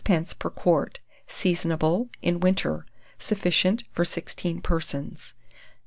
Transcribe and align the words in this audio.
per 0.39 0.49
quart. 0.49 0.97
Seasonable 1.27 2.09
in 2.23 2.39
winter. 2.39 2.87
Sufficient 3.19 3.83
for 3.91 4.03
16 4.03 4.59
persons. 4.61 5.35